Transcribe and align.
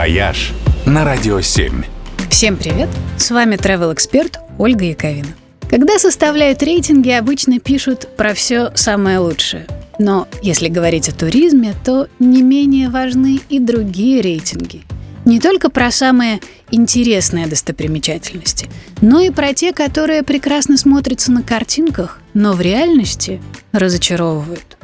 «Вояж» 0.00 0.52
на 0.86 1.04
Радио 1.04 1.42
7. 1.42 1.82
Всем 2.30 2.56
привет! 2.56 2.88
С 3.18 3.30
вами 3.30 3.56
travel 3.56 3.92
эксперт 3.92 4.38
Ольга 4.56 4.86
Яковина. 4.86 5.28
Когда 5.68 5.98
составляют 5.98 6.62
рейтинги, 6.62 7.10
обычно 7.10 7.60
пишут 7.60 8.08
про 8.16 8.32
все 8.32 8.70
самое 8.74 9.18
лучшее. 9.18 9.66
Но 9.98 10.26
если 10.40 10.68
говорить 10.68 11.10
о 11.10 11.14
туризме, 11.14 11.74
то 11.84 12.08
не 12.18 12.40
менее 12.40 12.88
важны 12.88 13.40
и 13.50 13.58
другие 13.58 14.22
рейтинги. 14.22 14.84
Не 15.26 15.38
только 15.38 15.68
про 15.68 15.90
самые 15.90 16.40
интересные 16.70 17.46
достопримечательности, 17.46 18.70
но 19.02 19.20
и 19.20 19.28
про 19.28 19.52
те, 19.52 19.74
которые 19.74 20.22
прекрасно 20.22 20.78
смотрятся 20.78 21.30
на 21.30 21.42
картинках, 21.42 22.20
но 22.32 22.54
в 22.54 22.62
реальности 22.62 23.38
разочаровывают. 23.72 24.78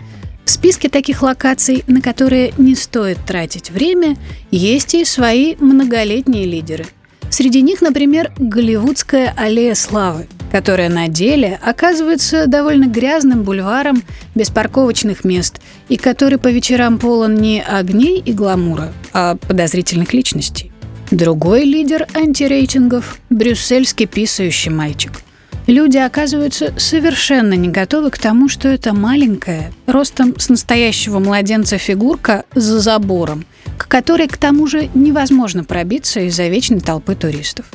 В 0.47 0.51
списке 0.51 0.89
таких 0.89 1.23
локаций, 1.23 1.83
на 1.89 2.01
которые 2.01 2.55
не 2.57 2.77
стоит 2.77 3.19
тратить 3.27 3.73
время, 3.73 4.17
есть 4.53 4.95
и 4.95 5.05
свои 5.05 5.57
многолетние 5.57 6.47
лидеры. 6.47 6.87
Среди 7.31 7.63
них, 7.63 7.83
например, 7.83 8.33
Голливудская 8.39 9.35
аллея 9.37 9.75
славы, 9.75 10.29
которая 10.53 10.89
на 10.89 11.09
деле 11.09 11.59
оказывается 11.61 12.47
довольно 12.47 12.87
грязным 12.87 13.43
бульваром 13.43 14.05
без 14.37 14.51
парковочных 14.51 15.25
мест 15.25 15.61
и 15.89 15.97
который 15.97 16.39
по 16.39 16.47
вечерам 16.47 17.01
полон 17.01 17.35
не 17.35 17.61
огней 17.61 18.21
и 18.21 18.33
гламура, 18.33 18.93
а 19.13 19.35
подозрительных 19.35 20.15
личностей. 20.15 20.71
Другой 21.11 21.65
лидер 21.65 22.07
антирейтингов– 22.15 23.19
брюссельский 23.31 24.07
писающий 24.07 24.71
мальчик– 24.71 25.11
люди 25.67 25.99
оказываются 25.99 26.73
совершенно 26.77 27.55
не 27.55 27.69
готовы 27.69 28.11
к 28.11 28.19
тому, 28.19 28.49
что 28.49 28.69
это 28.69 28.93
маленькая, 28.93 29.73
ростом 29.87 30.39
с 30.39 30.49
настоящего 30.49 31.19
младенца 31.19 31.79
фигурка 31.79 32.45
за 32.55 32.81
забором, 32.81 33.45
к 33.77 33.89
которой 33.89 34.29
к 34.29 34.37
тому 34.37 34.67
же 34.67 34.89
невозможно 34.95 35.65
пробиться 35.65 36.21
из-за 36.21 36.49
вечной 36.49 36.81
толпы 36.81 37.15
туристов. 37.15 37.67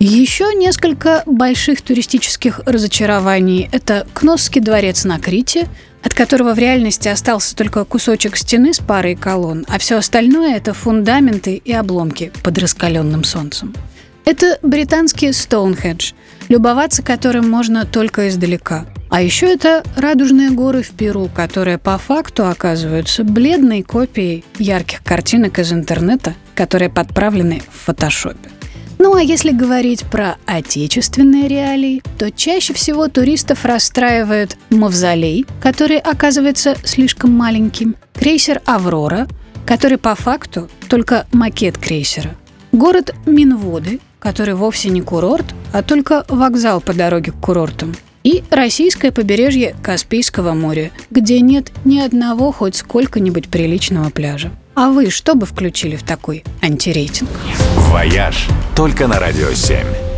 Еще 0.00 0.52
несколько 0.54 1.22
больших 1.24 1.80
туристических 1.80 2.60
разочарований– 2.66 3.68
это 3.72 4.06
Кносский 4.12 4.60
дворец 4.60 5.04
на 5.04 5.18
Крите, 5.18 5.68
от 6.02 6.12
которого 6.12 6.52
в 6.52 6.58
реальности 6.58 7.08
остался 7.08 7.56
только 7.56 7.84
кусочек 7.84 8.36
стены 8.36 8.74
с 8.74 8.80
парой 8.80 9.14
колонн, 9.14 9.64
а 9.68 9.78
все 9.78 9.96
остальное– 9.96 10.56
это 10.56 10.74
фундаменты 10.74 11.54
и 11.54 11.72
обломки 11.72 12.32
под 12.42 12.58
раскаленным 12.58 13.24
солнцем. 13.24 13.74
Это 14.24 14.58
британский 14.62 15.32
Стоунхедж, 15.32 16.12
любоваться 16.48 17.02
которым 17.02 17.50
можно 17.50 17.84
только 17.84 18.28
издалека. 18.28 18.86
А 19.10 19.20
еще 19.20 19.52
это 19.52 19.84
радужные 19.96 20.50
горы 20.50 20.82
в 20.82 20.90
Перу, 20.90 21.28
которые 21.28 21.78
по 21.78 21.98
факту 21.98 22.48
оказываются 22.48 23.22
бледной 23.22 23.82
копией 23.82 24.44
ярких 24.58 25.02
картинок 25.02 25.58
из 25.58 25.72
интернета, 25.72 26.34
которые 26.54 26.88
подправлены 26.88 27.62
в 27.70 27.84
фотошопе. 27.84 28.50
Ну 28.98 29.14
а 29.14 29.22
если 29.22 29.50
говорить 29.50 30.04
про 30.04 30.36
отечественные 30.46 31.46
реалии, 31.46 32.02
то 32.18 32.30
чаще 32.30 32.72
всего 32.72 33.08
туристов 33.08 33.64
расстраивает 33.64 34.56
мавзолей, 34.70 35.44
который 35.60 35.98
оказывается 35.98 36.76
слишком 36.84 37.30
маленьким, 37.32 37.96
крейсер 38.14 38.62
«Аврора», 38.64 39.28
который 39.66 39.98
по 39.98 40.14
факту 40.14 40.70
только 40.88 41.26
макет 41.32 41.76
крейсера, 41.76 42.34
город 42.72 43.14
Минводы, 43.26 44.00
который 44.24 44.54
вовсе 44.54 44.88
не 44.88 45.02
курорт, 45.02 45.46
а 45.72 45.84
только 45.84 46.24
вокзал 46.28 46.80
по 46.80 46.92
дороге 46.92 47.30
к 47.30 47.36
курортам. 47.36 47.94
И 48.24 48.42
российское 48.50 49.12
побережье 49.12 49.76
Каспийского 49.82 50.54
моря, 50.54 50.90
где 51.10 51.40
нет 51.40 51.70
ни 51.84 51.98
одного 51.98 52.50
хоть 52.50 52.74
сколько-нибудь 52.74 53.48
приличного 53.48 54.08
пляжа. 54.08 54.50
А 54.74 54.88
вы 54.88 55.10
что 55.10 55.34
бы 55.34 55.46
включили 55.46 55.94
в 55.94 56.02
такой 56.02 56.42
антирейтинг? 56.62 57.28
«Вояж» 57.90 58.48
только 58.74 59.06
на 59.06 59.20
Радио 59.20 59.52
7. 59.52 60.13